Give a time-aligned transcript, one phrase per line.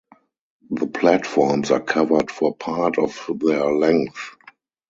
[0.71, 4.31] The platforms are covered for part of their length.